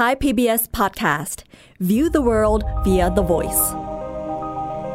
[0.00, 1.38] Thai PBS Podcast
[1.88, 3.62] View the world via the voice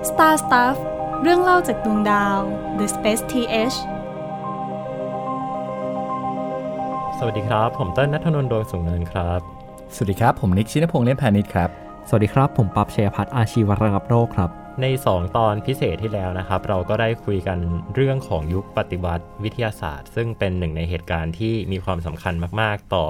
[0.09, 0.77] Star Stuff
[1.21, 2.39] เรื่องเล่าจากดวงดาว
[2.77, 3.77] The Space TH
[7.17, 9.39] สวัสดีครับ ผมเต้นนัทนนท์ดวงสูงเนินครับ
[9.95, 11.69] สวัสดีครับ ผมนิกชินพงษ์เล่นพาณิชย์ครับ
[12.07, 14.49] สวัสดีครับ ผมปั๊บเชยพัฒน์อาชีวระงับโรคครับ
[14.81, 17.57] ใน 2 ตอนพิเศษที่แล้วนะครับ เราก็ได้คุยกัน
[17.95, 23.05] เรื่องของยุคปฏิวัติวิทยาศาสตร์ ซึ่งเป็นหนึ่งในเหตุการณ์ที่มีความสำคัญมาก ๆ ต่อ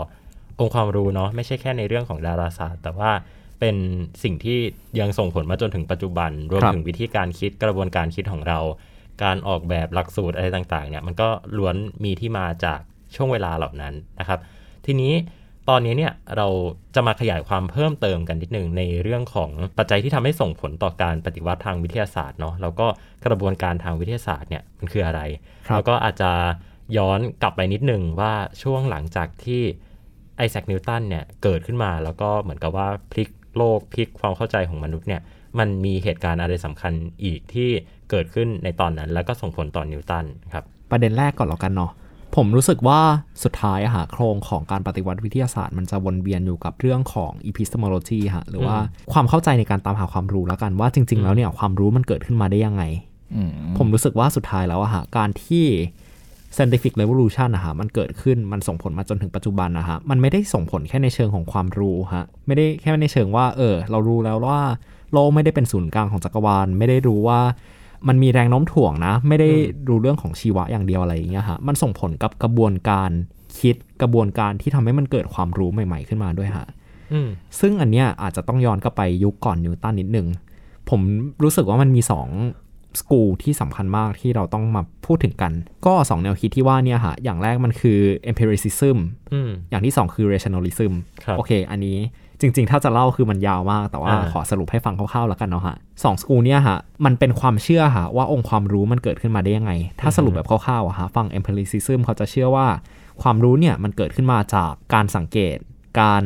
[0.59, 3.11] องค์ความรู้เนาะไม่ใช่แค่ในเรื่องของดาราศาสตร์ แต่ว่า
[3.59, 3.75] เป็น
[4.23, 4.59] สิ่งที่
[4.99, 8.59] ยังส่งผลมาจนถึงปัจจุบัน รวมครับถึงวิธีการคิดกระบวนการคิดของเรา
[9.23, 12.79] การออกแบบหลักสูตรอะไรต่างๆเนี่ยมันก็ล้วนมีที่มาจาก
[13.15, 14.39] ช่วงเวลาเหล่านั้นนะครับ
[14.85, 15.13] ทีนี้
[15.69, 16.47] ตอนนี้เนี่ยเรา
[16.95, 22.87] จะมาขยายความเพิ่มเติมกันนิดหนึ่งในเรื่องของปัจจัยที่ทำให้ส่งผลต่อการปฏิวัติทางวิทยาศาสตร์เนาะแล้วก็
[23.25, 25.21] กระบวนการทางวิทยาศาสตร์เนี่ยมันคืออะไร
[25.67, 26.31] ครับแล้วก็อาจจะ
[26.97, 29.61] ย้อนกลับไปนิดหนึ่งว่าช่วงหลังจากที่
[30.37, 35.21] ไอแซคนิวตันเนี่ยเกิดขึ้นมาแล้วก็เหมือนกับว่าพลิกโลกพลิกความเข้าใจของมนุษย์เนี่ย
[35.59, 37.69] มันมีเหตุการณ์อะไรสำคัญอีกที่
[38.09, 41.91] เกิดขึ้นในตอนนั้น แล้วก็ส่งผลต่อนิวตันครับประเด็นแรกก่อนแล้วกันเนาะ
[42.35, 42.99] ผมรู้สึกว่า
[43.43, 48.77] สุดท้ายอะฮะโครงของการปฏิวัติวิทยาศาสตร์ มันจะวนเวียนอยู่กับเรื่องของ epistemology ฮะหรือว่า
[49.13, 52.83] ความเข้าใจในการตามหาความรู้แล้วกันว่าจริง ๆ แล้วเนี่ยความรู้มันเกิดขึ้นมาได้ยังไง
[53.35, 55.65] อืมผมรู้สึกว่าสุดท้ายแล้วอะฮะการที่
[56.55, 64.61] scientific revolution นะฮะมันเกิดขึ้นมันส่งผลมาจนถึงปัจจุบันนะฮะมันไม่ได้ส่งผลแค่ในเชิงของความรู้ฮะไม่ได้แค่ในเชิงว่าเออเรารู้แล้วว่า
[65.11, 67.39] โลกไม่ได้เป็นศูนย์กลางของจักรวาล ไม่ได้รู้ว่า
[68.07, 69.49] มันมีแรงโน้มถ่วงนะ ไม่ได้
[69.89, 73.09] รู้เรื่องของชีวะอย่างเดียวอะไรอย่างเงี้ยฮะมันส่งผลกับกระบวนการ
[73.59, 76.67] คิดกระบวนการที่ทำให้มันเกิดความรู้ใหม่ ๆ ขึ้นมาด้วยฮะ
[77.13, 80.27] อืมซึ่งอันเนี้ยอาจจะต้องย้อนกลับไปยุคก่อนนิวตันนิดนึง
[80.89, 81.01] ผม
[81.43, 82.01] รู้สึกว่ามันมี
[82.35, 82.64] 2
[83.01, 85.53] สกูลที่สำคัญมากที่เราต้องมาพูดถึงกัน
[85.85, 87.99] ก็ 2 แนวคิดที่ว่าเนี่ยฮะอย่างแรกมันคือ
[88.31, 88.97] empiricism
[89.33, 90.93] อืมอย่างที่ 2 คือ rationalism
[91.23, 91.97] ครับโอเค อันนี้
[92.41, 99.71] จริง ๆ ถ้าจะเล่าคือมันยาวมาก แต่ว่าอ่าขอสรุปให้ฟังคร่าวๆแล้วกันเนาะฮะสองสกูลเนี่ยฮะมันเป็นความเชื่อฮะว่าองค์ความรู้มันเกิดขึ้นมาได้ยังไง
[100.01, 102.67] ถ้าสรุปแบบคร่าวๆอะฮะฟัง empiricism เขาจะเชื่อว่า
[103.21, 105.57] ความรู้เนี่ยมันเกิดขึ้นมาจากการสังเกต
[106.01, 106.23] การ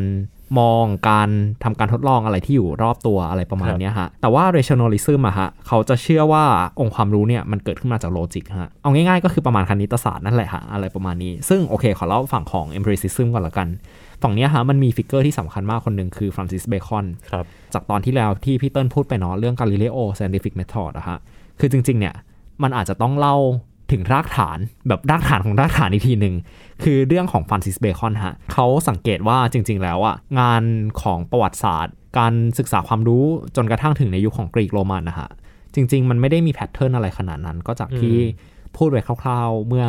[0.60, 1.30] มองการ
[1.64, 6.44] ทำการทดลองอะไรที่อยู่รอบตัวอะไรประมาณเนี้ยฮะ แต่ว่า rationalism อะฮะเขาจะเชื่อว่า
[6.80, 13.68] องค์ความรู้เนี่ยมันเกิดขึ้นมาจาก logic ฮะ เอาง่ายๆก็คือประมาณคณิตศาสตร์นั่นแหละฮะอะไรประมาณนี้ ซึ่งโอเคขอเล่าฝั่งของ empiricism ก่อนละกัน
[14.24, 21.18] ฝั่งเนี้ยฮะมันมี figure ที่สำคัญมากคนหนึ่งคือ Francis Bacon ครับจากตอนที่แล้วที่พี่เติ้ลพูดไปเนาะเรื่อง Galileo Scientific Method อะฮะ
[21.60, 22.16] คือจริงๆเนี่ย
[22.64, 23.36] มันอาจจะต้องเล่า
[23.92, 24.58] ถึงรากฐาน
[24.88, 26.36] แบบรากฐานของรากฐานอีกทีหนึ่ง
[26.84, 30.64] คือเรื่องของฟรานซิสเบคอนฮะเขาสังเกตว่าจริง ๆ แล้วอะงาน
[31.02, 35.30] ของประวัติศาสตร์ การศึกษาความรู้จนกระทั่งถึงในยุคของกรีกโรมันนะฮะ
[35.76, 38.18] จริง ๆ มันไม่ได้มีแพทเทิร์นอะไรขนาดนั้น ก็จากที่
[38.78, 39.86] พูดไว้คร่าวๆ เมื่อ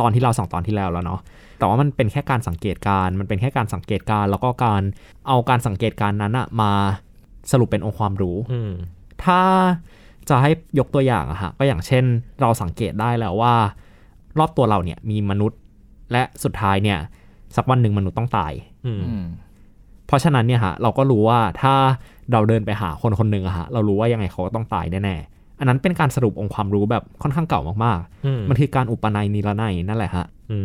[0.00, 1.20] ตอนที่เราสองตอนที่แล้วแล้วเนาะ
[1.58, 4.82] แต่ว่ามันเป็นแค่การสังเกตการณ์มันเป็นแค่การสังเกตการณ์แล้วก็การ
[5.28, 6.72] เอาการสังเกตการณ์นั้นอะมา
[7.52, 8.72] สรุปเป็นองค์ความรู้อืม
[9.24, 9.42] ถ้า
[10.28, 12.04] จะให้ยกตัวอย่างอะฮะก็อย่างเช่น
[12.40, 13.54] เราสังเกตได้แล้วว่า
[14.38, 15.58] รอบตัวเราเนี่ยมีมนุษย์
[16.12, 16.98] และสุดท้ายเนี่ย
[17.56, 18.52] สักวันหนึ่งมนุษย์ต้องตาย
[18.86, 19.26] อืมอืม
[20.06, 21.74] เพราะฉะนั้นเนี่ยฮะเราก็รู้ว่าถ้า
[22.32, 30.58] เราเดินไปหาคนคนหนึ่งอะฮะเรารู้ว่ายังไงเขาก็ต้องตายแน่ๆอันนั้นเป็นการสรุปองค์ความรู้แบบค่อนข้างเก่ามากอืมๆมันคือการอุปนัยนิรนัยนั่นแหละฮะอื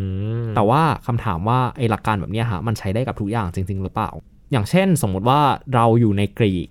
[0.44, 4.10] มแต่ว่าคำถามว่าไอ้หลักการแบบเนี้ยฮะมันใช้ได้กับทุกอย่างจริง ๆ หรือเปล่า
[4.52, 5.40] อย่างเช่น สมมุติว่า
[5.74, 6.68] เราอยู่ในกรีก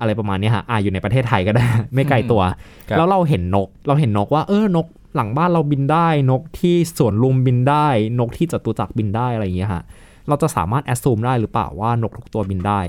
[0.00, 2.42] อะไรประมาณเนี้ยฮะอ่าอยู่ในประเทศไทยก็ได้ ไม่ไกลตัว
[2.88, 7.86] ครับแล้วเราเห็นนก เราเห็นนกว่าเออนกหลังบ้านเราบินได้นกที่สวนลุมบินได้
[8.20, 9.82] นกที่จตุจักรบินได้อะไรอย่างเงี้ยฮะ
[10.28, 12.80] เราจะสามารถแอดซูมได้หรือเปล่าว่านกทุกตัวบินได้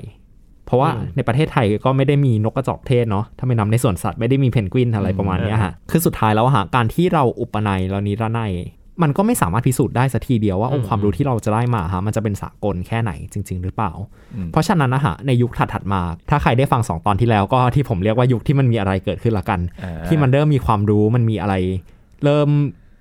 [0.65, 8.53] เพราะว่าในประเทศไทยก็ไม่ได้มีนกกระจอกเทศเนาะถ้าไม่นำในสวนสัตว์ไม่ได้มีเพนกวินอะไรประมาณเนี้ยฮะคือสุดท้ายแล้วฮะการที่เราอุปนัยแล้วนิรนัย
[9.03, 13.91] มันก็ไม่สามารถพิสูจน์ได้สักทีเดียวว่าองค์ความรู้ที่เราจะได้มาฮะมันจะเป็นสากลแค่ไหนจริง ๆ หรือเปล่า
[14.51, 21.55] เพราะฉะนั้นนะฮะในยุคถัดๆมา ถ้าใครได้ฟังสองตอนที่แล้วก็ที่ผมเรียกว่ายุคที่มันมีอะไรเกิดขึ้นละกันอ่าที่มันเริ่มมีความรู้มันมีอะไร
[22.23, 22.49] เริ่ม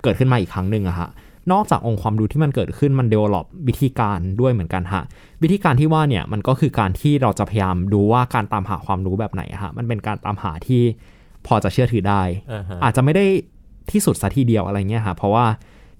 [0.02, 1.08] เกิดขึ้นมาอีกครั้งหนึ่งอะฮะ
[1.52, 5.02] นอกจากองค์ความรู้ที่มันเกิดขึ้นมัน develop วิธีการด้วยเหมือนกันฮะ
[5.42, 10.82] วิธีการที่ว่าเนี่ยมันก็คือการที่เราจะพยายามดูว่าการตามหาความรู้แบบไหนอะฮะมันเป็นการตามหาที่
[11.46, 12.22] พอจะเชื่อถือได้
[12.52, 13.24] อ่าฮะอาจจะไม่ได้
[13.92, 15.44] ที่สุดซะทีเดียวอะไรเงี้ยฮะเพราะว่า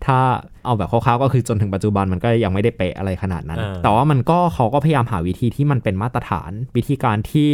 [0.06, 0.18] ถ้า
[0.64, 7.50] เอาแบบคร่าวๆก็คือจนถึงปัจจุบันมันก็ยังไม่ได้เป๊ะอะไรขนาดนั้นอ่าแต่ว่ามันก็เขาก็พยายามหาวิธีที่มันเป็นมาตรฐาน วิธีการที่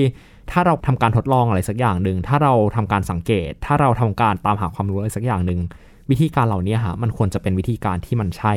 [0.50, 5.60] ถ้าเราทำการทดลองอะไรสักอย่างหนึ่งถ้าเราทำการสังเกต ถ้าเราทำการตามหาความรู้อะไรสักอย่างหนึ่ง
[6.10, 8.54] วิธีการเหล่านี้ฮะมันควรจะเป็นวิธีการที่มันใช่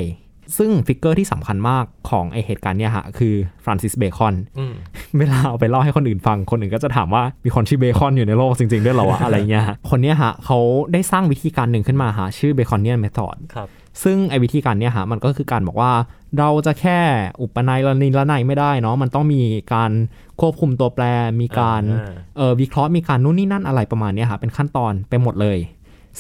[0.58, 4.74] ซึ่ง figure ที่สำคัญมากของไอเหตุการณ์เนี่ยฮะคือ Francis Baconอืม
[5.20, 10.60] เวลาเอาไปเล่าให้คนอื่นฟังคนอื่นก็จะถามว่ามีคนชื่อเบคอนอยู่ในโลกจริงๆด้วยเหรอวะอะไรเงี้ยฮะคนเนี้ยฮะเขา
[10.94, 13.68] ได้สร้างวิธีการหนึ่งขึ้นมาฮะชื่อเบคอนเนียนเมธอดครับ
[14.04, 15.92] ซึ่งไอ้วิธีการเนี้ยฮะมันก็คือการบอกว่า
[16.38, 17.00] เราจะแค่
[17.42, 19.42] อุปนัยละนิละนัยไม่ได้เนาะมันต้องมี
[19.74, 19.92] การ
[20.40, 21.04] ควบคุมตัวแปร
[21.42, 25.58] มีการอ่าเออวิเคราะห์มีการนู่นนี่นั่นอะไรประมาณเนี้ยฮะเป็นขั้นตอนไปหมดเลย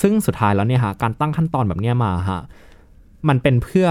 [0.02, 2.42] ซึ่งสุดท้ายแล้วเนี่ยฮะการตั้งขั้นตอนแบบเนี้ยมาฮะ
[3.28, 3.88] มันเป็นเพื่อ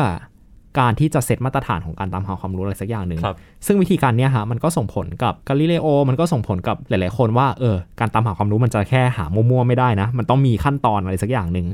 [0.80, 3.36] การที่จะเซตมาตรฐานของการตามหาความรู้อะไรสักอย่างหนึ่งครับ
[3.66, 11.66] ซึ่งวิธีการเนี้ยฮะมันก็ส่งผลกับกาลิเลโอ มันก็ส่งผลกับหลาย ๆ คนว่าเออการตามหาความรู้มันจะแค่หามั่ว ๆ ไม่ได้นะ มันต้องมีขั้นตอนอะไรสักอย่างหนึ่ง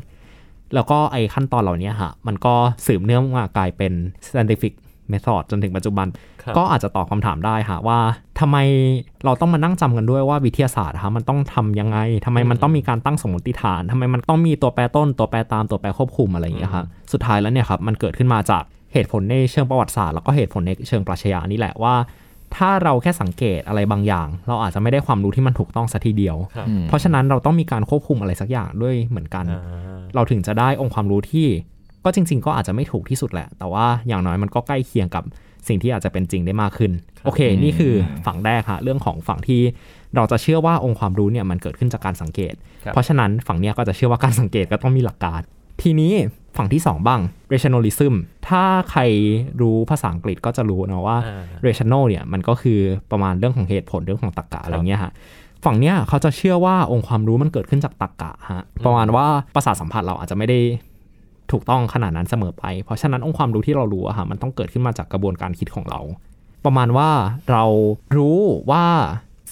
[0.74, 2.54] แล้วก็ไอ้ขั้นตอนเหล่านี้ฮะมันก็
[2.86, 3.92] สืบเนื่องมากลายเป็น
[4.28, 4.74] scientific
[5.12, 6.06] method จนถึงปัจจุบัน
[6.42, 7.98] ครับก็อาจจะตอบคำถามได้ฮะว่า
[8.40, 8.56] ทำไม
[9.24, 18.62] เราต้องมานั่งจำกันด้วยว่าวิทยาศาสตร์ฮะมันต้องทำยังไงทำไมมันต้องมีการตั้งสมมติฐานทำไมมันต้องมีตัวแปรต้น ตัวแปรตามตัวแปรควบคุมอะไรอย่างเงี้ยครับสุดท้ายแล้วเนี่ยครับมันเกิดขึ้นมาจาก
[18.92, 21.94] เหตุผลในเชิงประวัติศาสตร์แล้วก็เหตุผลในเชิงปรัชญานี่แหละว่า
[22.56, 31.48] ถ้าเราแค่สังเกตอะไรบางอย่าง เราอาจจะไม่ได้ความรู้ที่มันถูกต้องสัทีเดียวครับอืมเพราะฉะนั้นเราต้องมีการควบคุมอะไรสักอย่างด้วยเหมือนกันอ่าเราถึงจะได้องค์ความรู้ที่
[32.04, 35.24] ก็จริง ๆ ก็อาจจะไม่ถูกที่สุดแหละ แต่ว่าอย่างน้อยมันก็ใกล้เคียงกับ
[35.68, 36.92] สิ่งที่อาจจะเป็นจริงได้มากขึ้น
[37.24, 37.94] โอเค นี่คือ
[38.26, 39.60] ฝั่งแรกฮะเรื่องของฝั่งที่
[40.16, 42.54] เราจะเชื่อว่าองค์ความรู้เนี่ยมันเกิดขึ้นจากการสังเกต
[42.84, 45.40] ครับเพราะฉะนั้นฝั่งเนี้ยก็จะเชื่อว่าการสังเกตก็ต้องมีหลักการ
[45.82, 46.12] ทีนี้
[46.56, 47.20] ฝั่งที่สองบ้าง
[47.52, 48.14] rationalism
[48.48, 49.00] ถ้าใคร
[49.60, 52.80] รู้ภาษาอังกฤษก็จะรู้นะว่าอ่า rational เนี่ยมันก็คือ
[53.10, 55.12] ประมาณเรื่องของเหตุผลเรื่องของตรรกะอะไรเงี้ยฮะ
[55.64, 60.58] ฝั่งเนี้ยเขาจะเชื่อว่าองค์ความรู้มันเกิดขึ้นจากตรรกะฮะประมาณว่าประสาทสัมผัสเราอาจจะไม่ได้
[61.52, 66.00] ถูกต้องขนาดนั้นเสมอไป เพราะฉะนั้นองค์ความรู้ที่เรารู้อะฮะมันต้องเกิดขึ้นมาจากกระบวนการคิดของเรา
[66.64, 67.10] ประมาณว่า
[67.50, 67.64] เรา
[68.16, 68.38] รู้
[68.70, 68.84] ว่า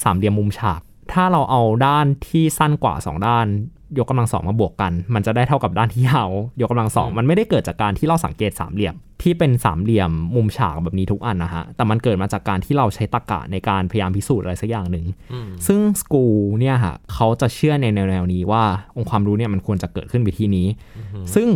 [0.02, 0.80] สามเหลี่ยมมุมฉาก
[1.12, 3.46] ถ้าเราเอาด้านที่สั้นกว่าสองด้าน
[3.98, 6.30] ยกกำลังสองมาบวกกัน มันจะได้เท่ากับด้านที่ยาว
[6.60, 18.64] ยกกำลังสองมันไม่ได้เกิดจากการที่เราสังเกตสามเหลี่ยม ที่เป็นสามเหลี่ยมมุมฉากแบบนี้ทุกอันนะฮะ แต่มันเกิดมาจากการที่เราใช้ตรรกะในการพยายามพิสูจน์อะไรสักอย่างหนึ่งอืมซึ่งสกูลเนี่ยฮะเขาจะเชื่อในแนวๆนี้ว่า
[18.96, 20.66] องค์ความรู้เนี่ยมันควรจะเกิดขึ้นวิธีนี้
[21.34, 21.48] ซึ่ง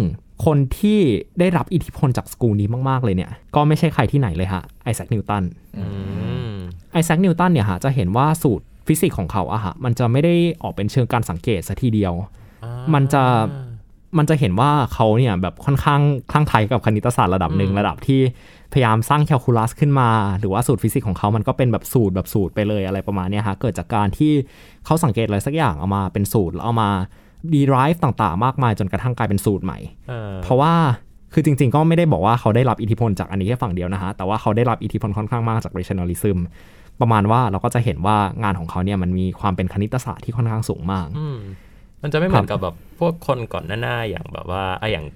[0.44, 1.00] คนที่
[1.40, 5.42] ได้รับอิทธิพลจากสกูลนี้มากๆเลยเนี่ย ก็ไม่ใช่ใครที่ไหนเลยฮะไอแซคนิวตัน
[5.78, 5.84] อื
[6.52, 6.54] ม
[6.92, 12.14] ไอแซคนิวตันเนี่ยฮะจะเห็นว่าสูตร ฟิสิกส์ของเขาอะฮะมันจะไม่ได้ออกเป็นเชิงการสังเกตซะทีเดียว
[12.94, 13.22] มันจะ
[14.18, 16.00] มันจะเห็นว่าเขาเนี่ยแบบค่อนข้าง
[16.30, 18.20] คลั่งไคล้กับคณิตศาสตร์ระดับหนึ่งอืมระดับที่
[18.72, 24.32] พยายามสร้างแคลคูลัสขึ้นมา หรือว่าสูตรฟิสิกส์ของเขามันก็เป็นแบบสูตรแบบสูตรไปเลยอะไรประมาณเนี้ยฮะเกิดจากการที่
[24.84, 26.90] เขาสังเกตอะไรสักอย่างเอามาเป็นสูตรแล้วเอามา
[27.54, 29.78] derive ต่างๆ มากมายจนกระทั่งกลายเป็นสูตรใหม่
[30.08, 30.74] เออเพราะว่า
[31.32, 36.38] คือจริงๆ ก็ไม่ได้บอกว่าเขาได้รับอิทธิพลจากอันนี้แค่ฝั่งเดียวนะฮะ แต่ว่าเขาได้รับอิทธิพลค่อนข้างมากจาก rationalism
[37.00, 41.38] ประมาณว่าเราก็จะเห็นว่างานของเขาเนี่ยมันมีความเป็นคณิตศาสตร์ที่ค่อนข้างสูงมากอืม
[42.02, 45.06] มันจะไม่เหมือนกับแบบพวกคนก่อนหน้าๆอย่างแบบว่าอะอย่าง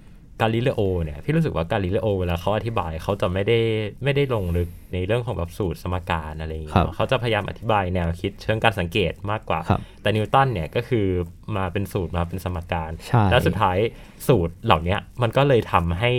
[0.40, 3.58] กาลิเลโอเนี่ยพี่รู้สึกว่ากาลิเลโอเวลาเขาอธิบายเขาจะไม่ได้
[4.04, 11.06] ไม่ได้ลงลึกในเรื่องของแบบสูตรสมการอะไรอย่างเงี้ครัยบเขาจะพยายามอธิบายแนวคิดเชิงการสังเกตมากกว่าครับแต่นิวตันเนี่ยก็คือ
[11.56, 13.78] มาเป็นสูตรมาเป็นสมการใช่แล้วสุดท้าย
[14.28, 16.12] สูตรเหล่าเนี้ยมันก็เลยทำให้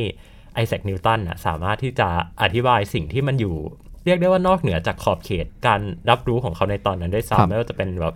[0.53, 2.09] ไอแซคนิวตันน่ะสามารถที่จะ
[2.41, 3.55] อธิบายสิ่งที่มันอยู่
[4.05, 8.13] เรียกได้ว่านอกเหนือจากขอบเขตการรับรู้ของเขาในตอนนั้นได้วยครับ ซ้ำไม่ว่าจะเป็นแบบ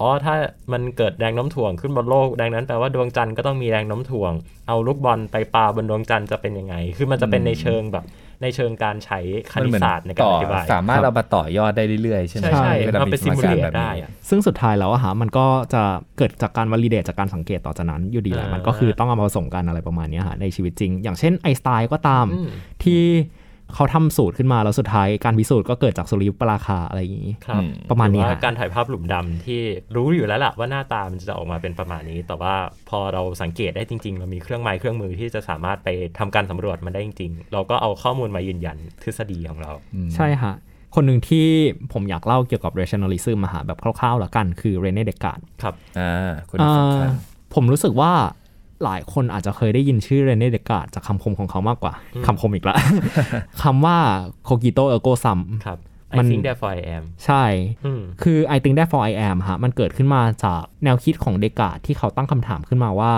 [0.00, 0.34] อ๋อถ้า
[0.72, 4.32] มันเกิดแรงโน้มถ่วงขึ้นบนโลกดังนั้นแปลว่าดวงจันทร์ก็ต้องมีแรงโน้มถ่วง
[4.68, 8.04] เอาลูกบอลไปปาบนดวงจันทร์จะเป็นยังไง คือมันจะเป็นในเชิงแบบ
[8.42, 9.20] ในเชิงการใช้
[9.52, 15.82] คมันณิเหตมือนศาสตร์ในการต่ออธิบาย สามารถเอามาต่อยอดได้เรื่อยๆ ใช่ไหมใช่ใช่วลมันเป็นสมการ simulate แบบได้นี้อะ ซึ่งสุดท้ายแล้วอะฮะมันก็จะ
[16.18, 22.48] เกิดจากการว a ลิเดตจากการสังเกตต่อจากนั้นอยู่ดีแหละอ่ามัมันก็คือต้องเอามาผสมกันอะไรประมาณเนี้ยฮะในชีวิตจริง อย่างเช่นไอน์สไตน์ก็ตามอืม
[22.84, 23.02] ที่
[23.74, 29.60] เขาทำสูตรขึ้นมาแล้วสุดท้ายการพิสูจน์ก็เกิดจากสุริยุปราคาอะไรอย่างนี้ครับอืมประมาณนี้หอฮะว่าการถ่ายภาพหลุมดำที่
[29.96, 32.54] รู้อยู่แล้วล่ะว่าหน้าตามันจะออกมาเป็นประมาณนี้ แต่ว่า
[32.88, 35.88] พอเราสังเกตได้จริง ๆ เรามีเครื่องไม้เครื่องมือที่จะสามารถไป
[36.18, 39.72] ทำการสำรวจมันได้จริง ๆ เราก็เอาข้อมูลมายืนยันทฤษฎีของเรา
[40.14, 40.54] ใช่ฮะ
[40.94, 41.46] คนหนึ่งที่
[41.92, 47.10] ผมอยากเล่าเกี่ยวกับ rationalism มาหาแบบคร่าวๆแล้วกัน คือเรเน่เดกา r ครับอ่าคนนี้สำคัญ
[47.54, 48.12] ผมรู้สึกว่า
[48.84, 52.76] หลายคนอาจจะเคยได้ยินชื่อเรเน่เดกา r จากคำคมของเขามากกว่าอืมคำคมอีกละ
[53.62, 53.96] คำว่า
[54.48, 55.78] cogito ergo sum ครับ
[56.18, 57.44] มั I น think therefore I am ใช่
[57.84, 63.12] อืมคือ I think therefore I am ฮะ มันเกิดขึ้นมาจากแนวคิดของเดกา r ที่เขาตั้งคำถามขึ้นมาว่า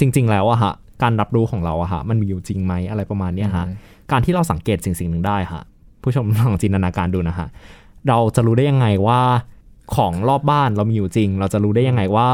[0.00, 0.72] จริง ๆ แล้วอะฮะ
[1.02, 3.66] การรับรู้ของเราอะฮะ มันมีอยู่จริงไหมอะไรประมาณเนี้ยฮะ
[4.10, 5.62] การที่เราสังเกตสิ่งสิ่งหนึ่งได้ฮะ
[6.02, 7.48] ผู้ชมลองจินตนาการดูนะฮะ
[8.08, 9.20] เราจะรู้ได้ยังไงว่า
[9.96, 12.28] ของรอบบ้านเรามีอยู่จริง เราจะรู้ได้ยังไงว่า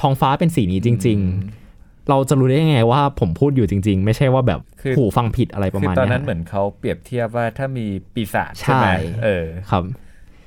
[0.00, 1.18] ท้องฟ้าเป็นสีนี้จริง
[1.48, 1.63] ๆ
[2.08, 9.84] เราจะรู้ได้ยังไงว่าผมพูดอยู่จริง ๆ ไม่ใช่ว่าแบบคือหูฟังผิดอะไรประคือมาณตอนเนี้ยนั้นเหมือนเขาเปรียบเทียบว่าถ้ามีปีศาจใช่ไหมใช่เออครับ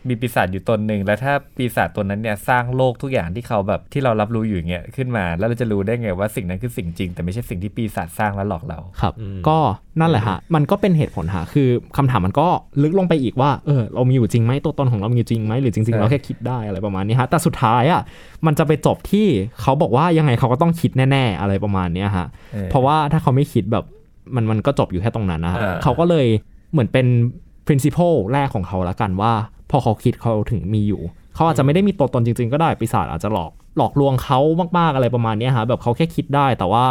[0.09, 9.57] มีปีศาจอยู่ตนหนึ่งแล้วถ้าปีศาจตัวนั้นเนี่ยสร้างโลกทุกอย่างที่เขาแบบที่เรารับรู้อยู่อย่างเงี้ยขึ้นมา แล้วเราจะรู้ได้ไงว่าสิ่งนั้นคือสิ่งจริง แต่ไม่ใช่สิ่งที่ปีศาจสร้างแล้วหลอกเราครับอืมก็
[9.99, 12.47] นั่นแหละฮะมันก็เป็นเหตุผลฮะคือคำถามมันก็
[12.83, 18.01] ลึกลงไปอีกว่าเออเรามีอยู่จริงไหมตัวตนของเรามีอยู่จริงไหมหรือจริงๆใช่เราแค่คิดได้อะไรประมาณนี้ฮะแต่สุดท้ายอะ
[18.45, 19.27] มันจะไปจบที่
[19.61, 23.85] เขาบอกว่ายังไงเขาก็ต้องคิดแน่ ๆ อะไรประมาณเนี้ยฮะออเพราะว่าถ้าเขาไม่คิดแบบ
[24.35, 26.27] มันมันก็จบอยู่แค่ตรงนั้นนะฮะเออเขาก็เลย
[26.71, 27.07] เหมือนเป็น
[27.67, 29.33] principle แรกของเขาละกันว่า
[29.69, 31.01] พอเขาคิดเขาถึงมีอยู่
[31.35, 34.39] เขาอาจจะไม่ได้มีตัวตนจริง ๆ ก็ได้ปีศาจอาจจะหลอกหลอกลวงเขา
[34.77, 36.85] มากๆอะไรประมาณเนี้ยฮะแบบเขาแค่คิดได้ แต่ว่า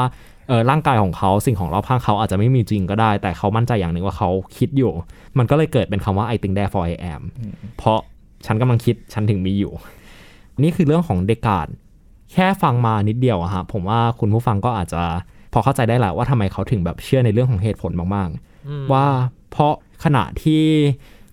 [0.49, 4.93] เออร่างกายของเขาสิ่งของรอบข้างเขาอาจจะไม่มีจริงก็ได้ แต่เขามั่นใจอย่างหนึ่งว่าเขาคิดอยู่
[5.39, 7.23] มันก็เลยเกิดเป็นคำว่า I think therefore I am
[7.79, 7.99] เพราะ
[8.47, 9.73] ฉันกำลังคิดฉันถึงมีอยู่
[10.63, 11.67] นี่คือเรื่องของเดกาด
[12.33, 15.03] แค่ฟังมานิดเดียวอะฮะผมว่าคุณผู้ฟังก็อาจจะ
[15.53, 19.05] พอเข้าใจได้แหละว่าทำไมเขาถึงแบบเชื่อในเรื่องของเหตุผลมากๆ ว่า
[19.51, 19.73] เพราะ
[20.05, 20.63] ขณะที่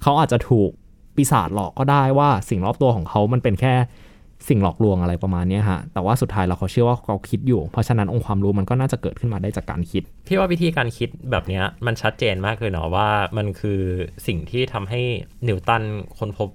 [0.02, 0.70] เขาอาจจะถูก
[1.16, 3.74] ปีศาจหลอกก็ได้ว่าสิ่งรอบตัวของเขามันเป็นแค่
[4.50, 13.80] สิ่งหลอกลวงอะไรประมาณนี้ฮะ แต่ว่าสุดท้ายเราเขาเชื่อว่าเขาคิดอยู่ เพราะฉะนั้นองค์ความรู้มันก็น่าจะเกิดขึ้นมาได้จากการคิด พี่ว่าวิธีการคิดแบบนี้มันชัดเจนมากเลยเนาะว่ามันคือ
[14.28, 15.02] สิ่งที่ทำให้
[15.48, 15.84] นิวตัน
[16.18, 16.50] ค้นพบ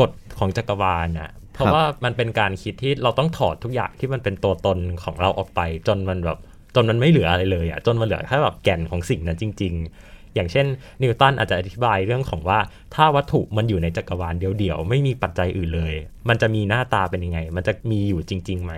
[0.00, 6.38] กฎของจักรวาลน่ะเพราะว่ามันเป็นการคิดที่เราต้องถอดทุกอย่างที่มันเป็นตัวตนของเราออกไป จนมันแบบ
[6.74, 10.66] จนมันไม่เหลืออะไรเลยอะจนมันเหลือแค่แบบแก่นของสิ่งนั้นจริง ๆ อย่างเช่น
[11.02, 12.58] นิวตันอาจจะอธิบายเรื่องของว่า
[12.94, 15.94] ถ้าวัตถุมันอยู่ในจักรวาลเดียวๆ ไม่มีปัจจัยอื่นเลย
[16.28, 18.72] มันจะมีหน้าตาเป็นยังไง มันจะมีอยู่จริงๆไหม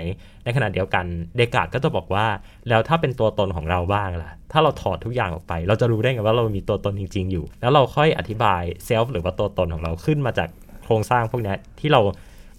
[0.45, 1.05] ในขณะเดียวกัน
[1.37, 2.27] เดกาดก็จะบอกว่า
[2.69, 10.49] แล้วถ้าเป็นตัวตนของเราบ้างล่ะ ถ้าเราถอดทุกอย่างออกไป เราจะรู้ได้ไงว่าเรามีตัวตนจริง ๆ อยู่ แล้วเราค่อยอธิบายเซลฟ์หรือว่าตัวตนของเราขึ้นมาจาก
[10.85, 12.01] โครงสร้างพวกนี้ที่เรา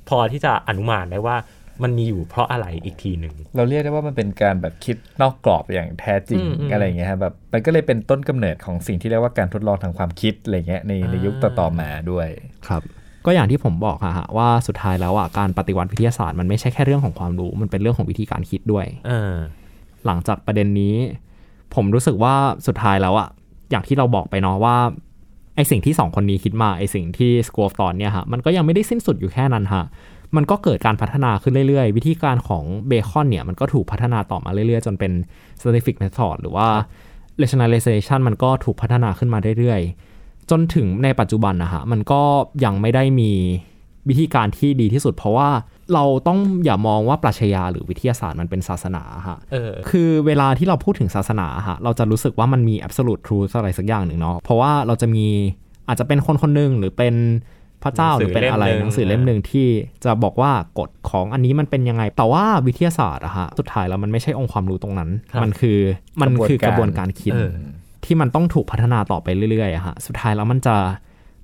[0.10, 1.38] พอที่จะอนุมานได้ว่า
[1.84, 12.28] มันมีอยู่เพราะอะไรอีกทีหนึ่ง เราเรียกได้ว่ามันเป็นการแบบคิดนอกกรอบอย่างแท้จริงอืมอืมอะไรอย่างเงี้ยฮะแบบมันก็เลยเป็นต้นกำเนิดของสิ่งที่เรียกว่าการทดลองทางความคิดอะไรเงี้ยในในอ่ายุยุคต่อๆมาด้วย
[12.68, 12.82] ครับ
[13.26, 19.34] ก็อย่างที่ผมบอกอะฮะว่าสุดท้ายแล้วอะการปฏิวัติวิทยาศาสตร์มันไม่ใช่แค่เรื่องของความรู้ มันเป็นเรื่องของวิธีการคิดด้วยเออ
[20.06, 20.96] หลังจากประเด็นนี้
[21.76, 22.34] ผมรู้สึกว่า
[22.68, 23.28] สุดท้ายแล้วอะ
[23.72, 24.76] อย่างที่เราบอกไปเนาะว่า
[25.56, 29.86] ไอสิ่งที่สองคนนี้คิดมาไอสิ่งที่ School of Thought เนี่ยฮะมันก็ยังไม่ได้สิ้นสุดอยู่แค่นั้นฮะ
[30.36, 35.12] มันก็เกิดการพัฒนาขึ้นเรื่อยๆ วิธีการของเบคอนเนี่ยมันก็ถูกพัฒนาต่อมาเรื่อยๆ จนเป็น
[35.60, 36.68] scientific method หรือว่า
[37.42, 42.22] rationalization มันก็ถูกพัฒนาขึ้นมาเรื่อยๆ จนถึงในปัจจุบันนะฮะมันก็
[42.66, 43.32] ยังไม่ได้มี
[44.10, 45.50] วิธีการที่ดีที่สุด เพราะว่า
[45.94, 55.26] เราต้องอย่ามองว่าปรัชญาหรือวิทยาศาสตร์มันเป็นศาสนาฮะเออคือเวลาที่เราพูดถึงศาสนาฮะเราจะรู้สึกว่ามันมี absolute truth อะไรสักอย่างหนึ่งเนาะเพราะว่าเราจะมี
[55.88, 57.16] อาจจะเป็นคนคนหนึ่งหรือเป็น
[57.84, 59.68] พระเจ้าหหนัรืงสืออเป็นอะไรเล่มหนึ่งหนังสือเล่มหนึ่งที่
[60.06, 65.80] จะบอกว่ากฎของอันนี้มันเป็นยังไง แต่ว่าวิทยาศาสตร์อะฮะสุดท้ายแล้วมันไม่ใช่องค์ความรู้ตรงนั้นครับมันคือ
[66.22, 67.52] มันคือกระบวนการคิดเออ
[68.06, 70.76] ที่มันต้องถูกพัฒนาต่อไปเรื่อยๆอะฮะสุดท้ายแล้วมันจะ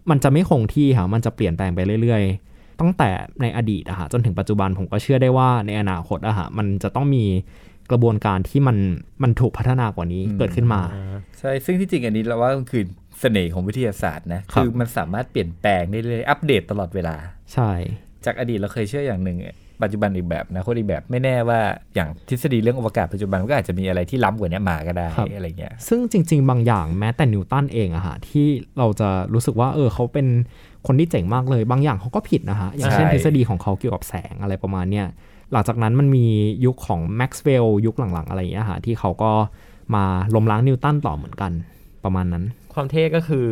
[0.09, 2.21] มันจะไม่คงที่ค่ะมันจะเปลี่ยนแปลงไปเรื่อย
[2.51, 3.09] ๆ ตั้งแต่
[3.41, 7.25] ในอดีตอะฮะจนถึงปัจจุบันผมก็เชื่อได้ว่าในอนาคตอะฮะมันจะต้องมี
[7.91, 8.77] กระบวนการที่มัน
[9.23, 10.81] มันถูกพัฒนากว่านี้เกิดขึ้นมา
[11.39, 12.83] ใช่ ซึ่งที่จริงอันนี้เราว่ามันคือ
[13.23, 17.15] เสน่ห์ของวิทยาศาสตร์นะครับคือมันสามารถเปลี่ยนแปลงได้เลยๆอัปเดตตลอดเวลา
[17.53, 17.71] ใช่
[18.25, 19.37] จากอดีตเราเคยเชื่ออย่างหนึ่ง
[19.83, 21.59] ปัจจุบันอีกแบบนะคนอีกแบบไม่แน่ว่า
[21.95, 30.27] อย่างทฤษฎีเรื่องอวกาศปัจจุบันมันก็อาจจะมีอะไรที่ล้ำกว่านี้มาก็ได้ครับอะไรเงี้ยซึ่งจริง ๆ บางอย่างแม้แต่นิวตันเองอะฮะที่เราจะรู้สึกว่าเออเขาเป็น
[30.87, 35.07] คนที่เจ๋งมากเลยบางอย่างเขาก็ผิดนะฮะอย่างเช่นใช่ทฤษฎีของเขาเกี่ยวกับแสงอะไรประมาณเนี้ย
[35.51, 36.25] หลังจากนั้นมันมี
[36.65, 39.31] ยุคของแม็กซ์เวลล์ยุคหลังๆ อะไรอย่างเงี้ยฮะที่เขาก็
[39.95, 41.51] มาล้มล้างนิวตันต่อเหมือนกัน
[42.03, 42.43] ประมาณนั้น
[42.73, 43.47] ความเท่ก็คือ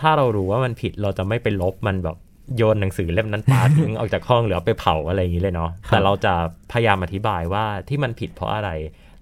[0.00, 2.16] ถ้าเรารู้ว่ามันผิดเราจะไม่ไปลบมันแบบ
[2.56, 6.34] โยนหนังสือเล่มนั้นปาทิ้งออกจากห้องหรือเอาไปเผาอะไรอย่างนี้เลยเนาะครับแต่เราจะ
[6.72, 8.70] พยายามอธิบายว่าที่มันผิดเพราะอะไร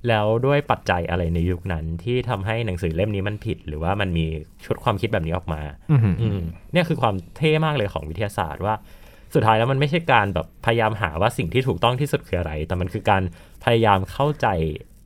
[0.09, 4.27] แล้วด้วยปัจจัยอะไรในยุคนั้นที่ทำให้หนังสือเล่มนี้มันผิด หรือว่ามันมี
[4.65, 5.61] ชุดความคิดแบบนี้ออกมา
[5.91, 6.41] อือหืออืม
[6.73, 8.75] เนี่ยคือความเท่มากเลยของวิทยาศาสตร์ว่า
[9.35, 13.23] สุดท้ายแล้วมันไม่ใช่การแบบพยายามหาว่าสิ่งที่ถูกต้องที่สุดคืออะไร แต่มันคือการ
[13.65, 14.47] พยายามเข้าใจ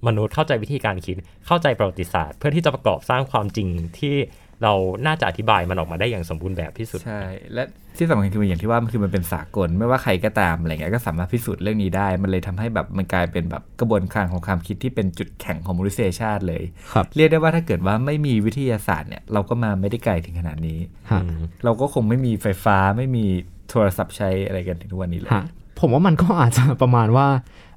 [0.07, 4.17] มนุษย์เข้าใจวิธีการคิดเข้าใจประวัติศาสตร์ เพื่อที่จะประกอบสร้างความจริงที่
[4.63, 4.73] เรา
[5.07, 7.23] น่าจะอธิบายมันออกมาได้อย่างสมบูรณ์แบบที่สุด ใช่
[7.55, 7.63] และ
[7.99, 16.63] ที่สำคัญคืออย่างที่ว่ามันคือมันเป็นสากล ไม่ว่าใครก็ตามอะไรเงี้ยก็สามารถพิสูจน์เรื่องนี้ได้ มันเลยทำให้แบบมันกลายเป็นแบบกระบวนการของความคิดที่เป็นจุดแข็งของมนุษยชาติเลย
[16.93, 20.79] ครับเรียกได้ว่าถ้าเกิดว่าไม่มีวิทยาศาสตร์เนี่ยเราก็มาไม่ได้ไกลถึงขนาดนี้
[21.11, 21.21] ฮะ
[21.65, 23.25] เราก็คงไม่มีไฟฟ้าไม่มี
[23.71, 25.45] โทรศัพท์ใช้อะไรกันถึงทุกวันนี้เลยฮะ
[25.81, 27.27] ผมว่ามันก็อาจจะประมาณว่า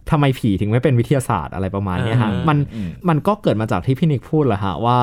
[0.09, 4.97] ทำไมผีถึงไม่เป็นวิทยาศาสตร์อะไรประมาณเนี้ยฮะอ่ามัมันอืมมันก็เกิดมาจากที่พี่นิกพูดแหละฮะว่า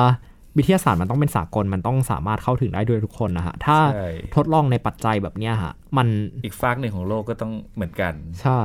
[0.57, 6.07] วิทยาศาสตร์มันต้องเป็นสากลมันต้องสามารถเข้าถึงได้ด้วยทุกคนนะฮะถ้าใช่ทดลองในปัจจัยแบบเนี้ยฮะมัน
[6.45, 8.61] อีกฝากหนึ่งของโลกก็ต้องเหมือนกัน ใช่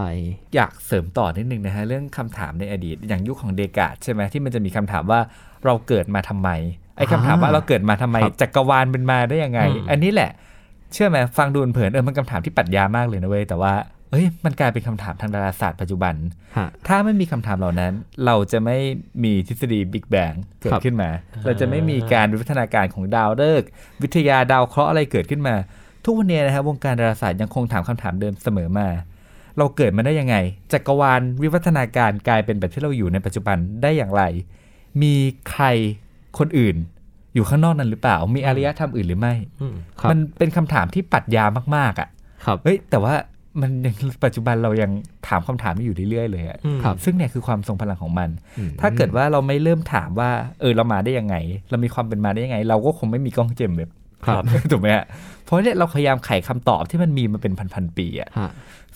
[0.55, 5.21] อยากเสริมต่อนิดนึงนะฮะเรื่องคำถามในอดีต อย่างยุคของเดกาดใช่ไหมที่มันจะมีคำถามว่า
[5.65, 6.51] เราเกิดมาทำไม
[6.97, 10.31] ไอ้คำถามว่าเราเกิดมาทำไมจักรวาลเป็นมาได้ยังไงอืมอันนี้แหละ
[10.93, 13.73] เชื่อไหมฟังดูเผินๆเออมันคำถามที่ปรัชญามากเลยนะเว้ยแต่ว่า
[14.11, 16.15] เอ้ยมันกลายเป็นคำถามทางดาราศาสตร์ปัจจุบัน
[16.57, 17.93] ฮะถ้าไม่มีคำถามเหล่านั้น
[18.27, 18.79] เราจะไม่
[19.25, 21.11] มีทฤษฎีบิ๊กแบงเกิดครับขึ้นมา
[21.45, 23.69] เราจะไม่มีการวิวัฒนาการของดาวฤกษ์
[24.03, 25.55] วิทยาดาวเคราะห์อะไรเกิดขึ้นมา
[26.05, 28.89] ทุกวันนี้นะครับวงการดาราศาสตร์ยังคงถามคำถามเดิมเสมอมา
[29.59, 30.37] เราเกิดมาได้ยังไง
[30.73, 34.23] จักรวาลวิวัฒนาการกลายเป็นแบบที่เราอยู่ในปัจจุบันได้อย่างไร
[35.03, 35.15] มี
[35.51, 35.65] ใคร
[36.39, 36.77] คนอื่น
[37.35, 41.45] อยู่ข้างนอกนั้นหรือเปล่า มีอารยธรรมอื่นหรือไม่อืมครับมันเป็นคำถามที่ปรัชญา
[41.77, 42.09] มากๆอะ
[42.45, 43.15] ครับเฮ้ยแต่ว่า
[43.61, 43.95] มันยัง
[44.25, 44.91] ปัจจุบันเรายัง
[45.29, 50.31] ถามคำถามนี้อยู่เรื่อยๆเลยอะอืมครับซึ่งเนี่ยคือความทรงพลังของมันอืมถ้าเกิดว่าเราไม่เริ่มถามว่า
[50.61, 51.37] เออเรามาได้ยังไง
[51.71, 53.91] เรามีความเป็นมาได้ยังไง เราก็คงไม่มีกล้องเจมส์เว็บ
[54.27, 55.05] ครับถูกไหมฮะ
[55.45, 58.51] เพราะเนี่ยเราพยายามไขคำตอบที่มันมีมาเป็นพันๆปีอะฮะ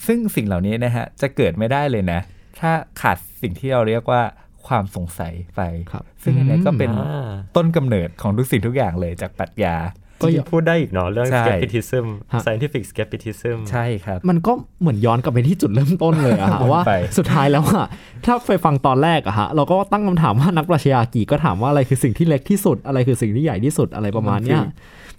[0.05, 2.19] ซึ่งสิ่งเหล่านี้นะฮะจะเกิดไม่ได้เลยนะ
[2.59, 4.21] ถ้าขาดสิ่งที่เราเรียกว่า
[4.67, 5.61] ความสงสัยไป
[5.91, 9.75] ครับซึ่งอันเนี้ยก็เป็นอ่าต้นกำเนิดของทุกสิ่งทุกอย่างเลยจากปรัชญา
[10.21, 17.85] ก็ยังพูดได้อีกเนาะเรื่องใช่ skepticism ฮะ scientific skepticism ใช่ครับ มันก็เหมือนย้อนกลับไปที่จุดเริ่มต้นเลยอะฮะวนว่าไปสุดท้ายแล้วอะ
[18.25, 24.61] ถ้าไปฟังตอนแรกอะฮะเราก็ตั้งคำถามว่านักปรัชญากี่ก็ถามว่าอะไรคือสิ่งที่เล็กที่สุดอะไรคือสิ่งที่ใหญ่ที่สุดอะไรประมาณเนี้ย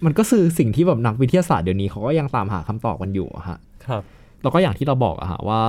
[0.05, 4.03] มันก็คือสิ่งที่แบบนักวิทยาศาสตร์เดี๋ยวนี้เขาก็ยังตามหาคำตอบกันอยู่อะฮะครับ
[4.43, 5.61] แล้วก็อย่างที่เราบอกอะฮะว่า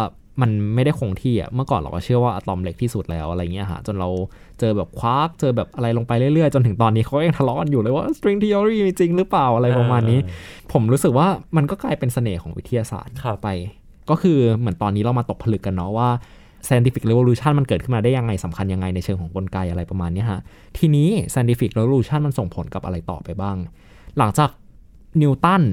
[0.41, 4.09] มันไม่ได้คงที่อะเมื่อก่อนเราก็เชื่อว่าอะตอมเล็กที่สุดแล้วอะไรเงี้ยฮะจนเรา
[4.61, 10.19] เจอแบบควาร์กเจอแบบอะไรลงไปเรื่อยๆ จนถึงตอนนี้เขาก็ยังทะเลาะกันอยู่เลยว่า string theory มีจริงหรือเปล่าอะไรประมาณนี้
[10.71, 11.27] ผมรู้สึกว่า
[11.57, 13.49] มันก็กลายเป็นเสน่ห์ของวิทยาศาสตร์ครับไป
[14.09, 16.09] ก็คือเหมือนตอนนี้เรามาตกผลึกกันเนาะว่า
[16.67, 20.41] scientific revolution มันเกิดขึ้นมาได้ยังไงสำคัญยังไงในเชิงของกลไกอะไรประมาณเนี้ยฮะ
[20.77, 23.57] ทีนี้ scientific revolution มันส่งผลกับอะไรต่อไปบ้าง
[24.17, 24.49] หลังจาก
[25.21, 25.63] นิวตัน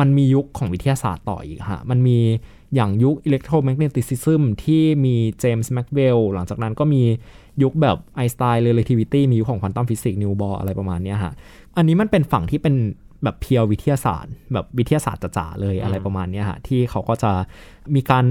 [0.00, 2.18] มันมียุคของวิทยาศาสตร์ต่ออีกฮะ มันมี
[2.74, 7.02] อย่างยุค electromagnetism ที่มี James Maxwell หลังจากนั้นก็มี
[7.62, 11.32] ยุคแบบไอน์สไตน์ relativity มียุคของ quantum physics Niels Bohr อะไรประมาณเนี้ยฮะ
[11.76, 12.74] อันนี้มันเป็นฝั่งที่เป็น
[13.24, 17.32] แบบเพียววิทยาศาสตร์ แบบวิทยาศาสตร์จ๋าๆเลยอะไรประมาณเนี้ยฮะที่เขาก็จะ
[17.94, 18.26] มีการ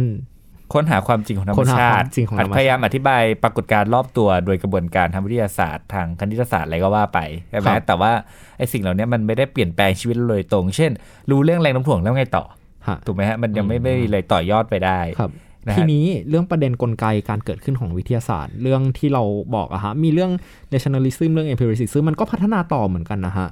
[0.73, 7.19] ค้นหาความจริงของธรรค้มนหาชาควาติมจริงของธรรมชาติพยายามอธิบายปรากฏการณ์รอบตัวโดยกระบวนการทางวิทยาศาสตร์ ทางคณิตศาสตร์อะไรก็ว่าไป
[7.49, 8.11] ใช่ไหมครับแต่ว่า
[8.57, 10.91] ไอ้สิ่งเหล่านี้มันไม่ได้เปลี่ยนแปลงชีวิตเราโดยตรง เช่น
[11.29, 12.45] รู้เรื่องแรงโน้มถ่วงแล้วไงต่อ
[12.87, 19.23] ฮะถูกไหมฮะมันยังไม่ไม่มีอะไรต่อยอดไปได้ครับนะฮะ ทีนี้เรื่องประเด็นกลไกการเกิดขึ้นของวิทยาศาสตร์ เรื่องที่เรา
[19.55, 20.31] บอกอะฮะมีเรื่อง
[20.73, 23.47] rationalism เรื่อง empiricism มันก็พัฒนาต่อเหมือนกันนะฮะ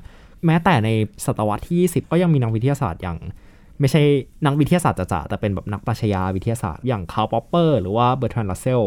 [0.46, 0.90] แม้แต่ใน
[1.26, 3.18] ศตวรรษที่ 20 ก็ยังมีนักวิทยาศาสตร์อย่าง
[3.80, 4.02] ไม่ใช่
[4.46, 8.82] นักวิทยาศาสตร์จ๋าแต่เป็นแบบนักปรัชญาวิทยาศาสตร์อย่าง Karl Popper หรือว่า Bertrand Russell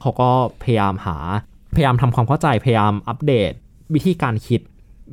[0.00, 0.30] เขาก็
[0.62, 1.16] พยายามหา
[1.74, 3.52] พยายามทำความเข้าใจพยายามอัปเดต
[3.94, 4.60] วิธีการคิด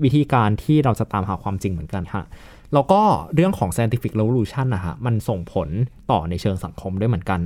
[0.04, 2.26] วิธีการที่เราจะตามหาความจริงเหมือนกันฮะ
[2.74, 3.02] แล้วก็
[3.34, 5.70] เรื่องของ scientific revolution นะฮะมันส่งผล
[6.12, 7.42] ต่อในเชิงสังคมด้วยเหมือนกัน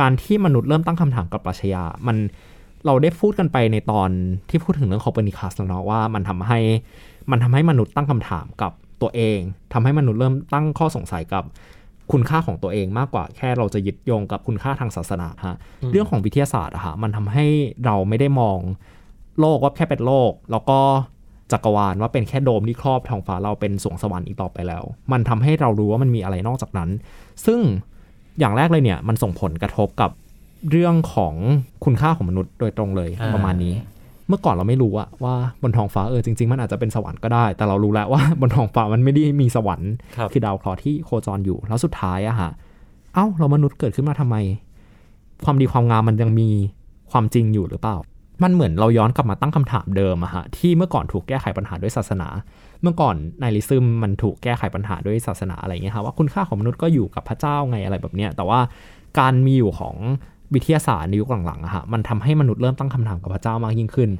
[0.00, 2.16] การที่มนุษย์เริ่มตั้งคำถามกับปรัชญา มัน
[2.86, 4.10] เราได้พูดกันไปในตอน
[4.50, 6.58] ที่พูดถึงเรื่องโคเปนิคัสแล้วเนาะว่ามันทำให้
[7.30, 9.38] มันทำให้มนุษย์ตั้งคำถามกับตัวเอง
[9.72, 11.44] ทำให้มนุษย์เริ่มตั้งข้อสงสัยกับ
[12.12, 15.56] คุณค่าของตัวเองมากกว่าแค่เราจะยึดโยงกับคุณค่าทางศาสนาฮะ
[15.90, 17.46] เรื่องของวิทยาศาสตร์อะฮะมันทำให้
[17.84, 18.58] เราไม่ได้มอง
[19.40, 20.80] โลกว่าแค่เป็นโลก แล้วก็
[21.52, 24.82] จักรวาลว่าเป็นแค่โดมที่ครอบท้องฟ้าเราเป็นสวงสวรรค์อีกต่อไปแล้ว
[25.12, 26.90] มันทำให้เรารู้ว่ามันมีอะไรนอกจากนั้น
[27.46, 27.60] ซึ่ง
[28.38, 30.10] อย่างแรกเลยเนี่ยมันส่งผลกระทบกับ
[30.70, 31.34] เรื่องของ
[31.84, 33.74] คุณค่าของมนุษย์โดยตรงเลยอ่าประมาณนี้
[34.28, 42.50] เมื่อก่อนเราไม่รู้อะว่าบนท้องฟ้าเออจริง ๆ มันอาจจะเป็นสวรรค์ก็ได้ แต่เรารู้แล้วว่าบนท้องฟ้ามันไม่ได้มีสวรรค์ครับคือดาวเคราะห์ที่โคจรอยู่แล้วสุดท้ายอะฮะ
[43.14, 44.36] เอ้าเรามนุษย์เกิดขึ้นมาทำไม
[45.44, 46.48] ความดีความงามมันยังมี
[47.10, 47.96] ความจริงอยู่หรือเปล่า
[48.42, 52.28] มันเหมือนเราย้อนกลับมาตั้งคำถามเดิมอะฮะที่เมื่อก่อนถูกแก้ไขปัญหาด้วยศาสนา
[52.82, 58.60] เมื่อก่อนไนลิซึมมันถูกแก้ไขปัญหาด้วยศาสนาอะไรเงี้ยฮะว่าคุณค่าของมนุษย์ก็อยู่กับพระเจ้าไงอะไรแบบเนี้ยแต่ว่า
[59.18, 59.96] การมีอยู่ของ
[60.54, 64.10] วิทยาศาสตร์ในยุคหลังๆอะฮะมันทำให้มนุษย์เริ่มตั้งคำถามกับพระเจ้ามากยิ่งขึ้น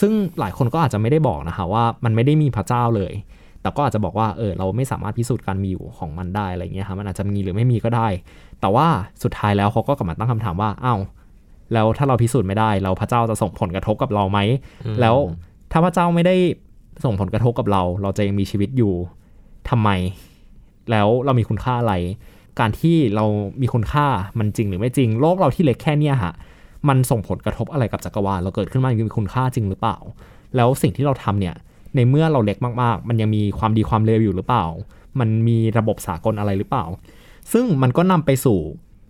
[0.00, 3.12] ซึ่งหลายคนก็อาจจะไม่ได้บอกนะฮะว่ามันไม่ได้มีพระเจ้าเลย
[3.62, 8.08] แต่ก็อาจจะบอกว่าเออเราไม่สามารถพิสูจน์การมีอยู่ของมันได้อะไรเงี้ยฮะมันอาจจะมีหรือไม่มีก็ได้
[8.60, 8.86] แต่ว่า
[9.22, 10.98] สุดท้ายแล้วเขาก็กลับมาตั้งคำถามว่าอ้าว
[11.72, 14.38] แล้วถ้าเราพิสูจน์ไม่ได้แล้วพระเจ้าจะส่งผลกระทบกับเราไหม
[15.00, 15.16] แล้ว
[15.72, 16.36] ถ้าพระเจ้าไม่ได้
[17.04, 18.94] ส่งผลกระทบกับเรา เราจะยังมีชีวิตอยู่
[19.70, 19.90] ทำไม
[20.90, 21.94] แล้วเรามีคุณค่าอะไร
[22.60, 23.24] การที่เรา
[23.62, 24.06] มีคุณค่า
[24.38, 26.34] มันจริงหรือไม่จริง โลกเราที่เล็กแค่เนี้ยฮะ
[26.88, 29.96] มันส่งผลกระทบอะไรกับจักรวาลเราเกิดขึ้นมายังมีคุณค่าจริงหรือเปล่า
[30.56, 31.54] แล้วสิ่งที่เราทำเนี่ย
[31.94, 34.64] ในเมื่อเราเล็กมากๆ มันยังมีความดีความเลวอยู่หรือเปล่า
[35.20, 36.84] มันมีระบบสากลอะไรหรือเปล่า
[37.52, 38.58] ซึ่งมันก็นำไปสู่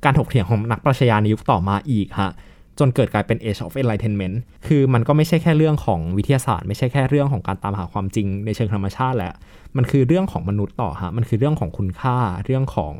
[0.04, 2.32] การถกเถียงของนักปรัชญาในยุคต่อมาอีกฮะ
[2.78, 4.36] จนเกิดกลายเป็น Age of Enlightenment
[4.66, 9.32] คือมันก็ไม่ใช่แค่เรื่องของวิทยาศาสตร์ ไม่ใช่แค่เรื่องของการตามหาความจริงในเชิงธรรมชาติแหละ
[9.76, 12.94] มันคือเรื่องของมนุษย์ต่อฮะ มันคือเรื่องของคุณค่า เรื่องของ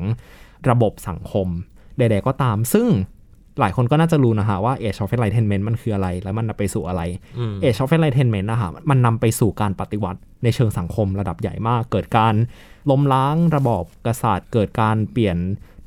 [0.69, 1.47] ระบบสังคม
[1.97, 2.87] ใด ๆ ก็ตาม ซึ่ง
[3.59, 7.01] หลายคนก็น่าจะรู้นะฮะว่า Age of Enlightenment มันคืออะไร แล้วมันนำไปสู่อะไร
[7.39, 12.33] อืม Age of Enlightenment นะฮะ มันนำไปสู่การปฏิวัติในเชิงสังคมระดับใหญ่มาก เกิดการ
[12.89, 15.37] ล้มล้างระบอบกษัตริย์ เกิดการเปลี่ยน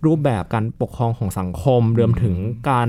[0.06, 2.36] รูปแบบการปกครองของสังคมรวมถึง
[2.70, 2.88] การ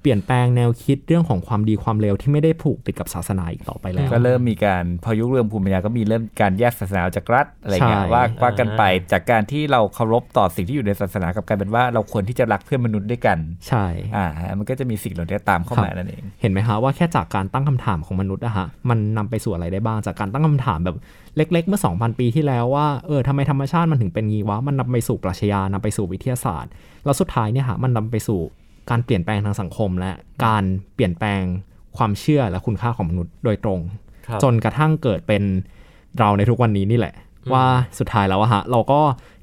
[0.00, 8.82] เปลี่ยนแปลงแนวคิดเรื่องของความดีความเลวที่ไม่ได้ผูกติดกับศาสนาอีกต่อไปแล้ว ก็เริ่มมีการพอยุคเรื่องภูมิปัญญาก็มีเริ่มการแยกศาสนาออกจากรัฐอะไรเงี้ยใช่ว่าว่ากันไป
[9.12, 13.86] จากการที่เราเคารพต่อสิ่งที่อยู่ในศาสนากับกลายเป็นว่าเราควรที่จะรักเพื่อนมนุษย์ด้วยกัน ใช่
[14.16, 20.96] อ่าฮะมันก็จะมีสิ่งเหล่านี้ตามเข้ามานั่นเอง เห็นไหมฮะว่าแค่จากการตั้งคำถามของมนุษย์อะฮะมันนำไปสู่อะไรได้บ้างจากการตั้งคำถามแบบ
[21.36, 26.70] เล็ก ๆ เมื่อ 2,000 ปีที่แล้วว่าเออทำไมธรรมชาติมันถึงเป็นงี้วะมันนำไปสู่ปรัชญานำไปสู่วิทยาศาสตร์
[27.04, 28.40] แล้วสุดท้ายเนี่ยฮะมันนำไปสู่
[28.90, 30.10] การเปลี่ยนแปลงทางสังคม และ
[30.46, 30.64] การ
[30.94, 31.42] เปลี่ยนแปลง
[31.96, 33.80] ความเชื่อและคุณค่าของมนุษย์โดยตรง
[34.26, 35.42] ครับจนกระทั่งเกิดเป็น
[36.18, 37.14] เราในทุกวันนี้นี่แหละ
[37.52, 37.64] ว่า
[37.98, 39.00] สุดท้ายแล้วอะฮะเราก็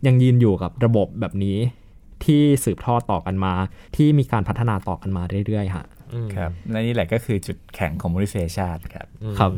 [0.07, 1.57] ยังยืนอยู่กับระบบแบบนี้
[2.25, 3.53] ที่สืบทอดต่อกันมา
[3.95, 9.51] ที่มีการพัฒนาต่อกันมาเรื่อยๆฮะอืมครับและนี่แหละก็คือจุดแข็งของมนุษยชาติครับอืมครับ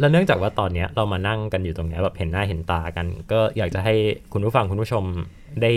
[0.00, 3.94] แล้วเนื่องจากว่าตอนเนี้ยเรามานั่งกันอยู่ตรงเนี้ยแบบเห็นหน้าเห็นตากัน ก็อยากจะให้
[4.32, 5.04] คุณผู้ฟังคุณผู้ชม
[5.62, 5.72] ได้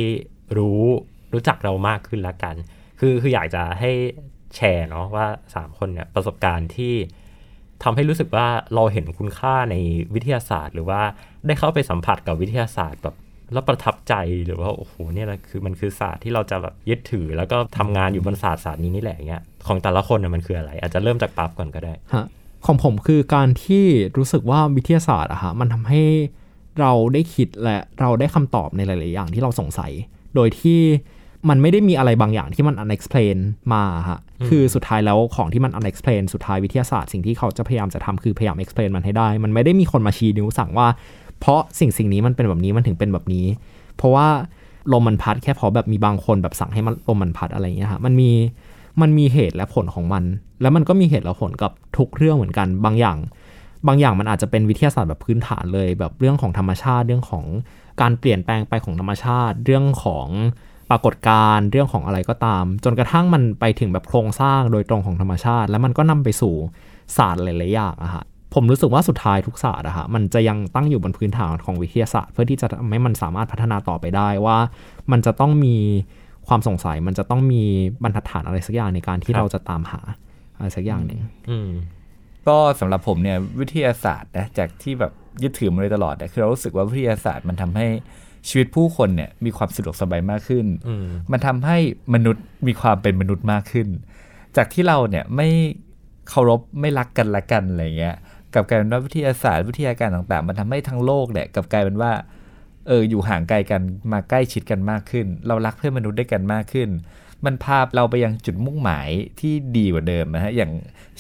[0.58, 0.82] รู้
[1.34, 2.56] รู้จักเรามากขึ้นละกัน
[3.00, 3.92] คือคืออยากจะให้
[4.56, 6.94] แชร์เนาะว่าสามคนเนี่ยประสบการณ์ที่
[7.84, 9.76] ทำให้รู้สึกว่าเราเห็นคุณค่าใน
[10.14, 11.02] วิทยาศาสตร์ หรือว่า
[11.46, 13.16] ได้เข้าไปสัมผัสกับวิทยาศาสตร์แบบ
[13.54, 14.14] แล้วประทับใจ
[14.46, 22.26] หรือว่าโอ้โหเนี่ยนะคือมันคือศาสตร์ที่เราจะแบบยึดถือ แล้วก็ทำงานอยู่บนศาสตร์ศาสตร์นี้นี่แหละอย่างเงี้ยของแต่ละคนน่ะมันคืออะไร อาจจะเริ่มจากปั๊บก่อนก็ได้ฮะ
[22.66, 23.86] ของผมคือการที่
[24.18, 26.04] รู้สึกว่าวิทยาศาสตร์อะฮะมันทำให้
[26.80, 29.92] เราได้คิดและเราได้คำตอบในหลาย ๆ อย่างที่เราสงสัย
[30.36, 30.80] โดยที่
[31.50, 33.38] มันไม่ได้มีอะไรบางอย่างที่มัน unexplain
[33.74, 40.88] มาฮะคือสุดท้ายแล้วของที่มัน unexplain สุดท้ายวิทยาศาสตร์สิ่งที่เขาจะพยายามจะทำคือพยายาม explain มันให้ได้ มันไม่ได้มีคนมาชี้นิ้วสั่งว่า
[41.40, 43.46] เพราะสิ่งสิ่งนี้มันเป็นแบบนี้มันถึงเป็นแบบนี้
[43.98, 44.28] เพราะว่า
[44.94, 48.32] ลมมันพัดแค่เพราะแบบมีบางคนแบบสั่งให้มันลมมันพัดอะไรอย่างเงี้ยฮะมันมี
[49.02, 50.24] มันมีเหตุและผลของมัน
[50.62, 53.18] แล้วมันก็มีเหตุและผลกับทุกเรื่องเหมือนกันบางอย่าง
[53.88, 57.46] บางอย่างมันอาจจะเป็นวิทยาศาสตร์แบบพื้นฐานเลย แบบเรื่องของธรรมชาติเรื่องของ
[58.02, 60.28] การเปลี่ยนแปลงไปของธรรมชาติ เรื่องของ
[60.90, 66.54] ปรากฏการณ์เรื่องของอะไรก็ตาม จนกระทั่งมันไปถึงแบบโครงสร้างโดยตรงของธรรมชาติ แล้วมันก็นำไปสู่
[67.18, 74.58] ศาสตร์หลายๆอย่างอะฮะผมรู้สึกว่าสุดท้ายทุกศาสตร์อะฮะมันจะยังตั้งอยู่บนพื้นฐานของวิทยาศาสตร์ เพื่อที่จะทำให้มันสามารถพัฒนาต่อไปได้ว่า
[75.12, 75.76] มันจะต้องมี
[76.48, 77.64] ความสงสัยมันจะต้องมี
[78.04, 80.02] บรรทัดฐานอะไรสักอย่างในการที่ครับเราจะตามหา
[80.58, 81.20] อะไรสักอย่างหนึ่ง
[81.50, 81.70] อืม
[82.48, 85.12] ก็สำหรับผมเนี่ยวิทยาศาสตร์นะจากที่แบบ
[85.44, 87.88] ยึดถือมาโดยตลอดเนี่ยคือเรารู้สึกว่าวิทยาศาสตร์มันทำให้
[88.48, 91.78] ชีวิตผู้คนเนี่ยมีความสะดวกสบายมากขึ้นอืมมันทำให้
[92.14, 93.88] มนุษย์มีความเป็นมนุษย์มากขึ้น
[94.56, 95.48] จากที่เราเนี่ยไม่
[96.30, 98.16] เคารพไม่รักกันละกันอะไรเงี้ย
[98.54, 102.12] กลับกลายเป็นว่าวิทยาศาสตร์วิทยาการต่างๆ มันทำให้ทั้งโลกเนี่ยกลับกลายเป็นว่า
[102.88, 103.82] เอออยู่ห่างไกลกัน
[104.12, 106.90] มาใกล้ชิดกันมากขึ้น เรารักเพื่อนมนุษย์ด้วยกันมากขึ้น
[107.46, 110.72] มันพาเราไปยังจุดมุ่งหมายที่ดีกว่าเดิมนะฮะอย่าง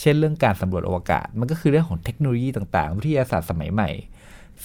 [0.01, 3.89] เช่นเรื่องการสำรวจอวกาศ มันก็คือเรื่องของเทคโนโลยีต่างๆ วิทยาศาสตร์สมัยใหม่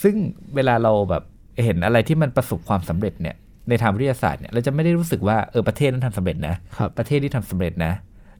[0.01, 0.15] ซึ่ง
[0.55, 1.23] เวลาเราแบบ
[1.63, 3.35] เห็นอะไรที่มันประสบความสำเร็จเนี่ย
[3.69, 7.93] ในทางวิทยาศาสตร์เนี่ยเราจะไม่ได้รู้สึกว่าเออประเทศนั้นทำสำเร็จนะครับประเทศที่ทำสำเร็จนะ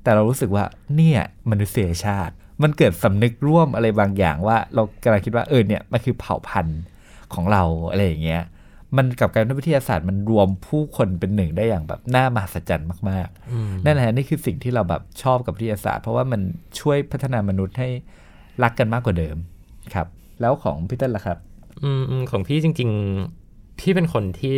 [0.04, 0.64] แต่เรารู้สึกว่า
[0.96, 1.20] เนี่ย
[1.52, 6.82] มนุษยชาติ มันเกิดสำนึกร่วมอะไรบางอย่างว่า เรากำลังคิดว่าเออเนี่ยมันคือเผ่าพันธุ์
[7.34, 8.44] ของเราอะไรอย่างเงี้ย
[8.98, 16.42] มันกับการวิทยาศาสตร์มันรวมผู้คนเป็นหนึ่งได้อย่างแบบน่ามหัศจรรย์มากอืมๆนั่นแหละนี่คือสิ่งที่เราแบบชอบกับวิทยาศาสตร์ เพราะว่ามัน
[16.80, 17.90] ช่วยพัฒนามนุษย์ให้
[18.64, 19.38] รักกันมากกว่าเดิม
[19.94, 20.08] ครับ
[20.42, 21.38] แล้วของพี่เต้นล่ะครับ
[21.84, 21.90] อื
[22.22, 22.90] มของพี่จริง
[23.36, 24.56] ๆ พี่เป็นคนที่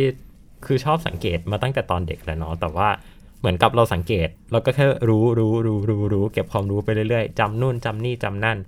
[0.66, 2.88] คือชอบสังเกตมาตั้งแต่ตอนเด็กแล้วเนาะแต่ว่า
[3.40, 8.58] เหมือนกับเราสังเกต เราก็แค่รู้รู้รู้รู้รู้เก็บความรู้ไปเรื่อยๆจำนู่นจำนี่จำนั่น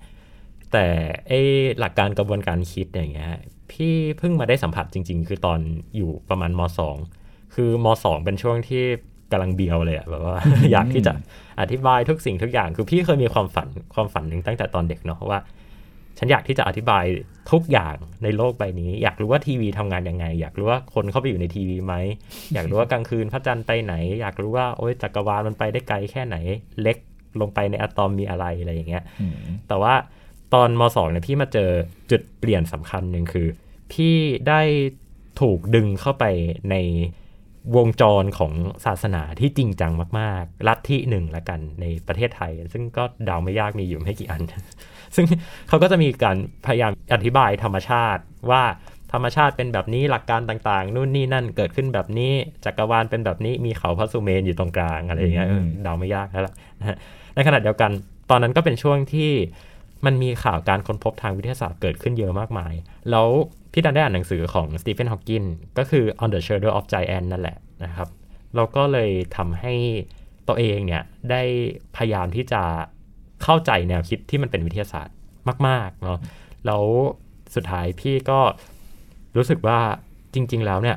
[0.73, 0.87] แต่
[1.29, 1.33] ไอ
[1.79, 3.33] หลักการกระบวนการคิดอย่างเงี้ย
[3.71, 5.59] พี่เพิ่งมาได้สัมผัสจริง ๆ คือตอน
[5.97, 6.97] อยู่ประมาณมสอง
[7.55, 8.85] คือมสองเป็นช่วงที่
[9.33, 10.37] กำลังเบียวเลยอะแบบว่า
[10.73, 11.13] อยากที่จะ
[11.61, 15.39] อธิบายทุกสิ่งทุกอย่าง คือพี่เคยมีความฝันความฝันหนึ่งตั้งแต่ตอนเด็กเนาะว่า
[16.19, 17.05] ฉันอยากที่จะอธิบาย
[17.53, 21.95] ทุกอย่างในโลกใบนี้ อยากรู้ว่าทีวีทำงานยังไง อยากรู้ว่าคนเข้าไปอยู่ในทีวีไหม
[22.55, 26.37] อยากรู้ว่ากลางคืนพระจันทร์ไปไหน อยากรู้ว่าโอ้ยจักรวาลมันไปได้ไกลแค่ไหน
[26.83, 26.97] เล็ก
[27.41, 29.37] ลงไปในอะตอมมีอะไรอะไรอย่างเงี้ยอืม
[29.69, 29.95] แต่ว่า
[30.55, 31.71] ตอนมสองเนี่ยพี่มาเจอ
[32.11, 33.49] จุดเปลี่ยนสำคัญหนึ่งคือ
[33.93, 34.15] พี่
[34.49, 34.61] ได้
[35.41, 36.25] ถูกดึงเข้าไป
[36.71, 36.77] ใน
[37.77, 38.53] วงจรของ
[38.85, 44.43] ศาสนาที่จริงจังมาก ๆ ลัทธิหนึ่งละกันในประเทศไทย ซึ่งก็เดาไม่ยากมีอยู่ไม่กี่อัน
[45.15, 45.25] ซึ่ง
[45.69, 48.63] เขาก็จะมีการพยายามอธิบายธรรมชาติว่า
[49.13, 52.33] ธรรมชาติเป็นแบบนี้หลักการต่างๆ นู่นนี่นั่นเกิดขึ้นแบบนี้
[52.65, 55.49] จักรวาลเป็นแบบนี้มีเขาพระสุเมนอยู่ตรงกลางอะไรอย่างเงี้ย
[55.83, 56.55] เดาไม่ยากแล้วล่ะ
[57.35, 57.91] ในขณะเดียวกัน
[58.31, 59.31] ตอนนั้นก็เป็นช่วงที่
[60.05, 62.73] มันมีข่าวการค้นพบทางวิทยาศาสตร์เกิดขึ้นเยอะมากมาย
[63.11, 63.29] แล้ว
[63.73, 65.45] พี่ดันได้อ่านหนังสือของสตีเฟนฮอว์กิน
[65.79, 68.09] ก็คือ On the Shoulder of Giant นั่นแหละนะครับ
[68.55, 69.75] เราก็เลยทำให้
[70.49, 71.43] ตัวเองเนี่ยได้
[71.97, 72.63] พยายามที่จะ
[73.43, 75.15] เข้าใจแนวคิดที่มันเป็นวิทยาศาสตร์
[75.69, 76.19] มากๆเนาะ
[76.67, 76.85] แล้ว
[77.55, 78.41] สุดท้ายพี่ก็
[79.37, 79.81] รู้สึกว่า
[80.35, 80.97] จริง ๆ แล้วเนี่ย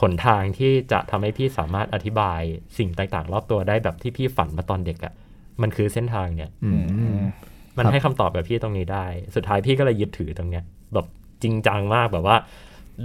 [0.00, 2.40] หนทางที่จะทำให้พี่สามารถอธิบาย
[2.78, 5.12] สิ่งต่าง ๆ รอบตัวได้แบบที่พี่ฝันมาตอนเด็กอะ่ะ
[5.62, 6.50] มันคือเส้นทางเนี่ย
[7.76, 9.04] มมันให้คำตอบกับพี่ตรงนี้ได้
[9.34, 11.06] สุดท้ายพี่ก็เลยยึดถือตรงเนี้ยแบบ
[11.42, 12.36] จริงจังมากแบบว่า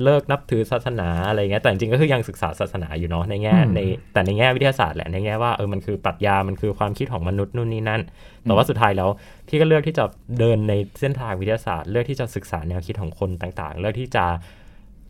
[0.03, 3.79] เลิกนับถือศาสนาอะไรเงี้ยแต่จริงๆก็คือยังศึกษาศาสนาอยู่เนาะในแง่อืมใน
[4.13, 8.01] แต่ในแง่วิทยาศาสตร์แหละในแง่ว่าเออมันคือปรัชญามันคือความคิดของมนุษย์นู่นนี่นั่น
[8.43, 9.09] แต่ว่าสุดท้ายแล้ว
[9.47, 10.03] พี่ก็เลือกที่จะ
[10.39, 14.25] เดินในเส้นทางวิทยาศาสตร์ เลือกที่จะศึกษาแนวคิดของคนต่างๆ เลือกที่จะ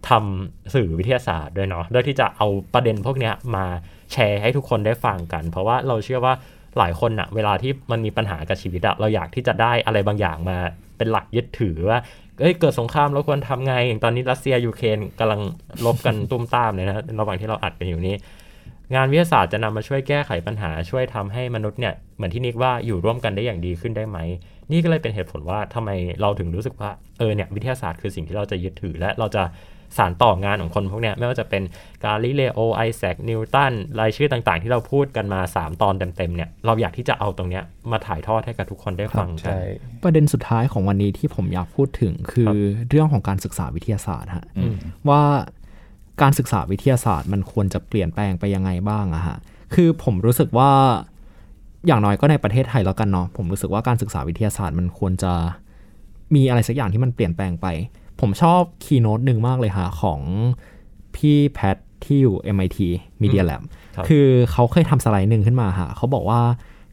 [0.09, 3.65] ทำสื่อวิทยาศาสตร์ด้วยเนาะเลือกที่จะเอาประเด็นพวกเนี้ยมา
[4.11, 6.33] แชร์ให้ทุกคนได้ฟังกัน เพราะว่าเราเชื่อว่า
[6.77, 10.57] หลายคนอะเวลาที่มันมีปัญหากับชีวิตอะเราอยากที่จะได้อะไรบางอย่างมา
[10.97, 11.99] เป็นหลักยึดถือว่า
[12.39, 15.41] เอ้ยเกิดสงครามเราควรทำไง อย่างตอนนี้รัสเซียยูเครนกำลัง
[15.85, 18.15] ลบกันตุ้มตามเลยนะระหว่างที่เราอัดกันอยู่นี้
[18.95, 24.17] งานวิทยาศาสตร์จะนำมาช่วยแก้ไขปัญหาช่วยทำให้มนุษย์เนี่ยเหมือนที่นิกว่าอยู่ร่วมกันได้อย่างดีขึ้นได้ไหม
[24.71, 25.89] นี่ก็เลยเป็นเหตุผลว่าทำไม
[26.21, 29.43] เราถึงรู้สึกว่าเออเนี่ยวิทยาศาสตร์คือสิ่งที่เราจะยึดถือและเราจะ
[29.97, 31.63] สานต่องานของคนพวกเนี้ยไม่ว่าจะเป็น
[32.03, 39.61] กาลิเลโอไอแซคนิวตันรายชื่อต่างๆ ที่เราพูดกันมา 3 ตอนเต็มๆเนี่ยเราอยากที่จะเอาตรงเนี้ยมาถ่ายทอดให้กับทุกคนได้ฟังกันใช่
[40.03, 42.55] ประเด็นสุดท้ายของวันนี้ที่ผมอยากพูดถึงคือ
[42.89, 44.75] เรื่องของการศึกษาวิทยาศาสตร์ฮะอืม
[45.09, 45.21] ว่า
[46.21, 49.37] การศึกษาวิทยาศาสตร์มันควรจะเปลี่ยนแปลงไปยังไงบ้างอะฮะ
[49.73, 50.71] คือผมรู้สึกว่า
[51.87, 55.33] อย่างน้อยก็ในประเทศไทยแล้วกันเนาะผมรู้สึกว่าการศึกษาวิทยาศาสตร์มันควรจะ
[56.35, 57.67] มีอะไรสักอย่างที่มันเปลี่ยนแปลงไป
[58.21, 60.19] ผมชอบคีย์โน้ตหนึ่งมากเลยฮะของ
[61.15, 62.77] พี่แพทที่อยู่ MIT
[63.21, 63.61] Media Lab
[63.95, 66.41] ครับคือเขาเคยทำสไลด์หนึ่งขึ้นมาฮะเขาบอกว่า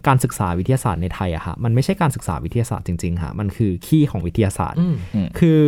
[0.06, 4.86] การศึกษาวิทยาศาสตร์ในไทยอะฮะมันไม่ใช่การศึกษาวิทยาศาสตร์จริงๆฮะมันคือขี้ของวิทยาศาสตร์อื
[5.24, 5.60] มคือ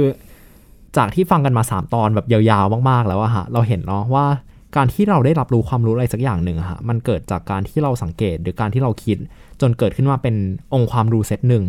[0.96, 4.26] จากที่ฟังกันมา 3 ตอนแบบยาวๆมากๆแล้วอะฮะเราเห็นเนาะว่า
[4.76, 9.18] การที่เราได้รับรู้ความรู้อะไรสักอย่างหนึ่งอะฮะมันเกิดจากการที่เราสังเกตหรือการที่เราคิด
[9.60, 10.34] จนเกิดขึ้นมาเป็น
[10.74, 11.64] องค์ความรู้เซตหนึ่ง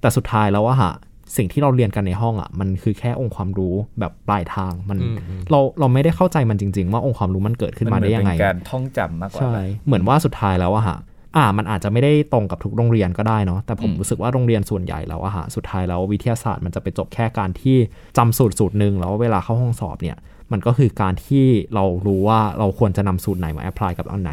[0.00, 0.92] แต่สุดท้ายแล้วอะฮะ
[1.36, 9.54] สิ่งที่เราเรียนกันในห้องอะมันคือแค่องค์ความรู้แบบปลายทางมันอืมอืมเราเราไม่ได้เข้าใจมันจริง ๆ ว่าองค์ความรู้มันเกิดขึ้นมาได้ยังไงนเป็นการท่องจำมากกว่าใช่
[9.86, 10.98] เหมือนว่าสุดท้ายแล้วอะฮะ
[11.36, 17.76] อ่ามันอาจจะไม่ได้ตรงกับทุกโรงเรียนก็ได้เนาะแต่ผมอืมรู้สึกว่าโรงเรียนส่วนใหญ่แล้วอะฮะสุดท้ายแล้ววิทยาศาสตร์มันจะไปจบแค่การที่
[18.18, 20.16] จำสูตรสูตรหนึ่งแล้วเวลาเข้าห้องสอบเนี่ย
[20.52, 24.32] มันก็คือการที่เรารู้ว่าเราควรจะนำสูตรไหนมาแอพพลายกับอันไหน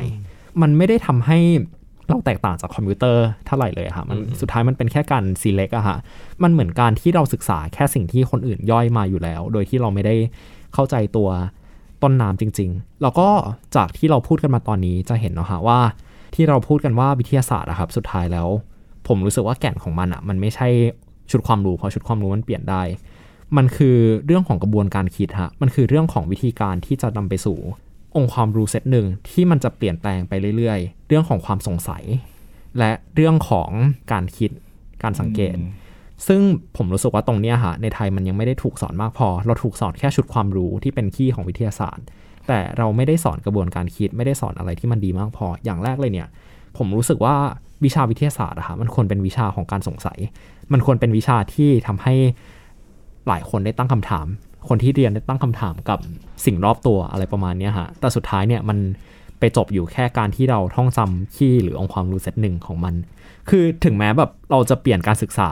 [0.61, 1.39] มันไม่ได้ทำให้
[2.07, 5.97] เราแตกต่างจากคอมพิวเตอร์เท่าไหร่เลยอะฮะมันสุดท้ายมันเป็นแค่การ select อะฮะ
[6.43, 10.15] มันเหมือนการที่เราศึกษาแค่สิ่งที่คนอื่นย่อยมาอยู่แล้ว โดยที่เราไม่ได้
[10.73, 11.29] เข้าใจตัว
[12.03, 13.27] ต้นน้ำจริง ๆ แล้วก็
[13.75, 15.79] จากที่เราพูดกันมาตอนนี้จะเห็นเนาะฮะว่า
[16.35, 18.47] ที่เราพูดกันว่าวิทยาศาสตร์อะครับสุดท้ายแล้ว
[19.07, 20.67] ผมรู้สึกว่าแก่นของมันอะมันไม่ใช่
[21.31, 22.81] ชุดความรู้เพราะชุดความรู้มันเปลี่ยนได้
[23.57, 27.57] มันคือเรื่องของกระบวนการคิดฮะมันคือเรื่องของวิธีการที่จะนำไปสู่
[28.15, 32.03] องค์ความรู้เซตหนึ่งที่มันจะเปลี่ยนแปลงไปเรื่อยๆ เรื่องของความสงสัย
[32.79, 33.69] และเรื่องของ
[34.11, 34.51] การคิด
[35.03, 35.57] การสังเกต
[36.27, 36.41] ซึ่ง
[36.77, 42.05] ผมรู้สึกว่าตรงเนี้ยฮะในไทยมันยังไม่ได้ถูกสอนมากพอ เราถูกสอนแค่ชุดความรู้ที่เป็นขี้ของวิทยาศาสตร์
[42.47, 46.27] แต่เราไม่ได้สอนกระบวนการคิดไม่ได้สอนอะไรที่มันดีมากพอ อย่างแรกเลยเนี่ย
[46.77, 47.35] ผมรู้สึกว่า
[47.83, 50.19] วิชาวิทยาศาสตร์อะฮะมันควรเป็นวิชาของการสงสัย
[50.73, 52.13] มันควรเป็นวิชาที่ทำให้
[53.27, 54.27] หลายคนได้ตั้งคำถาม
[54.69, 55.99] คนที่เรียนได้ตั้งคำถามกับ
[56.45, 58.77] สิ่งรอบตัวอะไรประมาณเนี้ยฮะแต่สุดท้ายเนี่ยมัน
[59.39, 62.95] ไปจบอยู่แค่การที่เราท่องจำขี้หรือองค์ความรู้เซตหนึ่งของมัน
[63.49, 65.49] คือถึงแม้แบบเราจะเปลี่ยนการศึกษา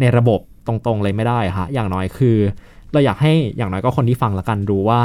[0.00, 2.36] ในระบบตรงๆเลยไม่ได้อะฮะอย่างน้อยคือ
[2.92, 5.00] เราอยากให้อย่างน้อยก็คนที่ฟังละกันรู้ว่า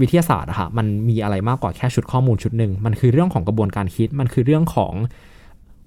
[0.00, 4.94] วิทยาศาสตร์อะฮะมันมีอะไรมากกว่าแค่ชุดข้อมูลชุดหนึ่งมันคือเรื่องของกระบวนการคิด มันคือเรื่องของ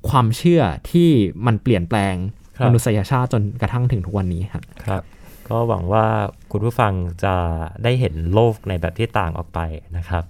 [0.09, 1.09] ความเชื่อที่
[1.45, 2.15] มันเปลี่ยนแปลง
[2.57, 5.01] ครับมนุษยชาติจนกระทั่งถึงทุกวันนี้ครับครับ
[5.49, 6.05] ก็หวังว่า
[6.51, 7.35] คุณผู้ฟังจะ
[7.83, 9.59] ได้เห็นโลกในแบบที่ต่างออกไป
[9.97, 10.23] นะครับ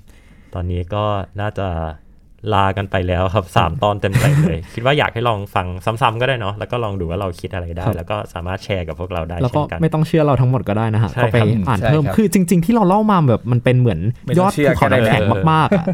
[0.54, 1.04] ตอนนี้ก็
[1.42, 1.68] น่าจะ
[2.54, 15.86] ลากันไปแล้วครับ 3 ตอนเต็มๆเลย คิดว่าอยากให้ลองฟังซ้ำๆก็ได้เนาะแล้วก็ลองดูว่าเราคิดอะไรได้ครับแล้วก็สามารถแชร์กับพวกเราได้แล้วเช่ก็นกันไม่ต้องเชื่อเราทั้งหมดก็ได้นะฮะใช่ก็ไปครับอ่านใช่เพิ่มครับคือจริง ๆ ที่เราเล่ามาแบบมันเป็นเหมือนไม่ต้ยองอดเชื่อภูเขาก็ได้น้ำแข็งเลยมากๆอะ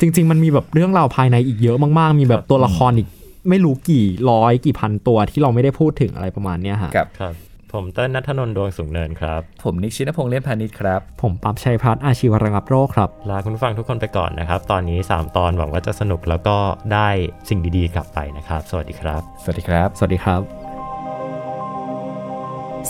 [0.00, 3.08] จริง ๆ มันมีแบบเรื่องราวภายในอีกเยอะมาก ๆ มีแบบตัวละครอีก
[3.48, 7.34] ไม่รู้กี่ร้อยกี่พันตัวที่เราไม่ได้พูดถึงอะไรประมาณเนี้ยฮะครับครับ
[7.76, 16.56] ผมเต้นนัทนนท์ดวงสูงเนินครับ ผมนิกชินพงษ์เลี่ยมพาณิชย์ครับ ผมปั๊บชัยพัฒน์อาชีวระงับโรคครับ ลาคุณผู้ฟังทุกคนไปก่อนนะครับ ตอนนี้ 3 ตอนหวังว่าจะสนุกแล้วก็
[16.92, 17.08] ได้
[17.48, 20.40] สิ่งดีๆ กลับไปนะครับ สวัสดีครับ สวัสดีครับ สวัสดีครับ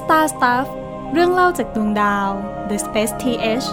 [0.01, 0.67] Star Stuff
[1.13, 2.29] เรื่องเล่าจากดวงดาว
[2.69, 3.67] The Space TH